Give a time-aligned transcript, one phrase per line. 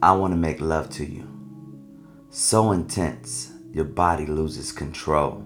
[0.00, 1.28] I want to make love to you.
[2.30, 5.44] So intense, your body loses control.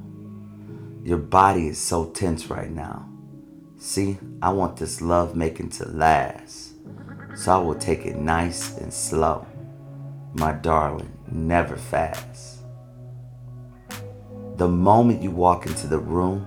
[1.02, 3.08] Your body is so tense right now.
[3.78, 6.74] See, I want this love making to last.
[7.34, 9.46] So I will take it nice and slow.
[10.34, 12.58] My darling, never fast.
[14.56, 16.46] The moment you walk into the room,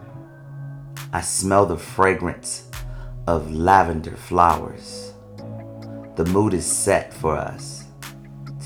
[1.12, 2.70] I smell the fragrance
[3.26, 5.12] of lavender flowers.
[6.18, 7.85] The mood is set for us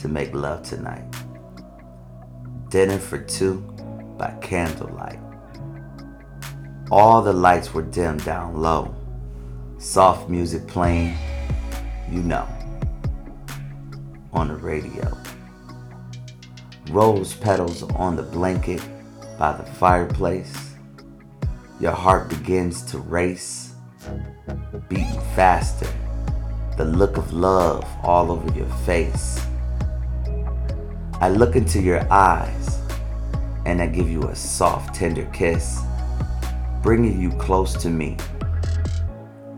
[0.01, 1.03] to make love tonight.
[2.69, 3.55] Dinner for two
[4.17, 5.19] by candlelight.
[6.91, 8.95] All the lights were dim down low.
[9.77, 11.15] Soft music playing,
[12.09, 12.47] you know,
[14.33, 15.15] on the radio.
[16.89, 18.81] Rose petals on the blanket
[19.37, 20.75] by the fireplace.
[21.79, 23.73] Your heart begins to race,
[24.87, 25.87] beating faster.
[26.77, 29.39] The look of love all over your face.
[31.21, 32.79] I look into your eyes
[33.65, 35.81] and I give you a soft, tender kiss,
[36.81, 38.15] bringing you close to me.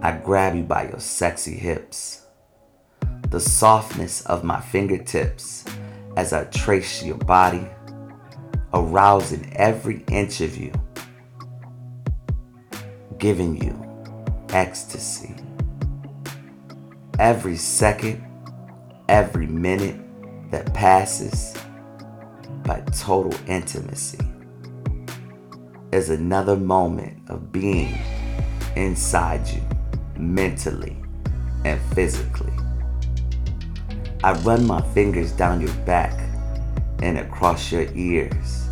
[0.02, 2.26] I grab you by your sexy hips,
[3.30, 5.64] the softness of my fingertips
[6.18, 7.68] as I trace your body,
[8.74, 10.74] arousing every inch of you,
[13.20, 13.78] giving you
[14.50, 15.36] ecstasy.
[17.20, 18.24] Every second,
[19.08, 20.00] every minute,
[20.52, 21.56] that passes
[22.64, 24.20] by total intimacy
[25.92, 27.98] is another moment of being
[28.76, 29.62] inside you
[30.18, 30.96] mentally
[31.66, 32.54] and physically.
[34.24, 36.18] I run my fingers down your back
[37.02, 38.68] and across your ears,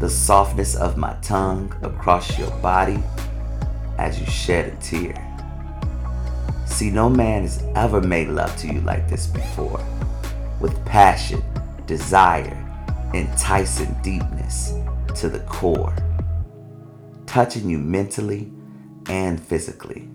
[0.00, 3.02] the softness of my tongue across your body
[3.98, 5.22] as you shed a tear.
[6.66, 9.80] See, no man has ever made love to you like this before
[10.60, 11.42] with passion,
[11.86, 12.62] desire,
[13.14, 14.74] enticing deepness
[15.14, 15.94] to the core,
[17.26, 18.50] touching you mentally
[19.08, 20.08] and physically,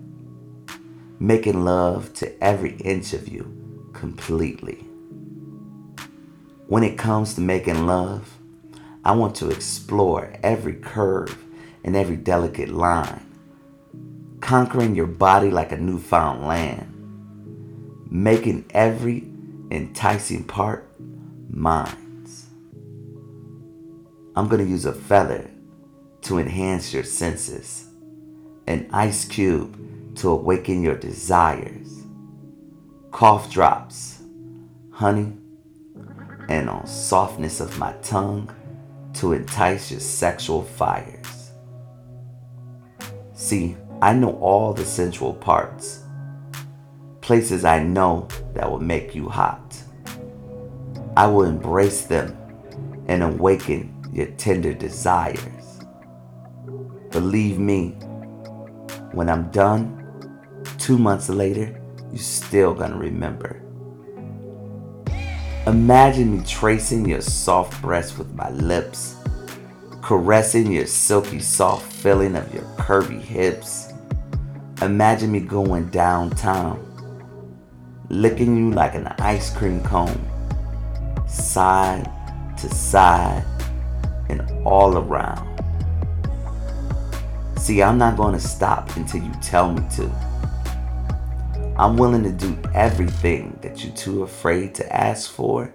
[1.18, 4.84] making love to every inch of you completely.
[6.66, 8.38] When it comes to making love,
[9.04, 11.36] I want to explore every curve
[11.84, 13.26] and every delicate line,
[14.40, 16.88] conquering your body like a newfound land,
[18.08, 19.31] making every
[19.72, 20.86] enticing part
[21.50, 22.46] minds.
[24.36, 25.50] I'm going to use a feather
[26.22, 27.86] to enhance your senses,
[28.66, 32.04] an ice cube to awaken your desires,
[33.10, 34.20] cough drops,
[34.90, 35.32] honey,
[36.48, 38.54] and on softness of my tongue
[39.14, 41.50] to entice your sexual fires.
[43.32, 46.01] See, I know all the sensual parts
[47.32, 49.82] places I know that will make you hot.
[51.16, 52.36] I will embrace them
[53.06, 55.80] and awaken your tender desires.
[57.10, 57.92] Believe me,
[59.12, 59.82] when I'm done,
[60.76, 63.62] two months later, you're still gonna remember.
[65.66, 69.16] Imagine me tracing your soft breast with my lips,
[70.02, 73.90] caressing your silky soft feeling of your curvy hips.
[74.82, 76.91] Imagine me going downtown
[78.12, 80.20] licking you like an ice cream cone,
[81.26, 82.08] side
[82.58, 83.42] to side
[84.28, 85.48] and all around.
[87.58, 90.10] See, I'm not going to stop until you tell me to.
[91.78, 95.74] I'm willing to do everything that you're too afraid to ask for,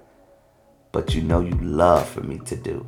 [0.91, 2.85] but you know you love for me to do.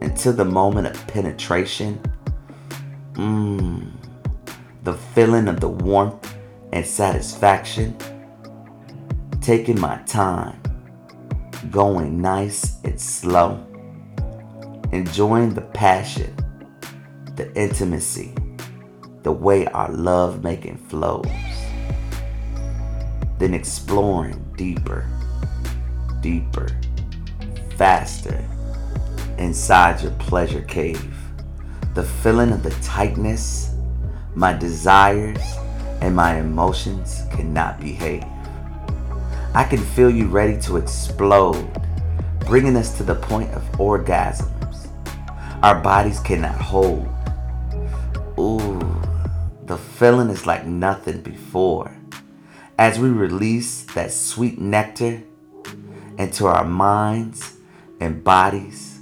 [0.00, 2.00] Until the moment of penetration,
[3.14, 3.90] mmm,
[4.84, 6.31] the feeling of the warmth
[6.72, 7.96] and satisfaction,
[9.40, 10.60] taking my time,
[11.70, 13.64] going nice and slow,
[14.92, 16.34] enjoying the passion,
[17.36, 18.34] the intimacy,
[19.22, 21.26] the way our love making flows,
[23.38, 25.06] then exploring deeper,
[26.20, 26.68] deeper,
[27.76, 28.42] faster
[29.38, 31.14] inside your pleasure cave.
[31.94, 33.74] The feeling of the tightness,
[34.34, 35.42] my desires,
[36.02, 38.24] and my emotions cannot behave.
[39.54, 41.64] I can feel you ready to explode,
[42.40, 44.88] bringing us to the point of orgasms.
[45.62, 47.08] Our bodies cannot hold.
[48.36, 49.00] Ooh,
[49.66, 51.96] the feeling is like nothing before.
[52.78, 55.22] As we release that sweet nectar
[56.18, 57.58] into our minds
[58.00, 58.98] and bodies,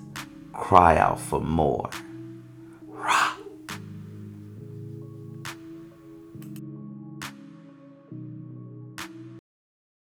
[0.52, 1.88] cry out for more.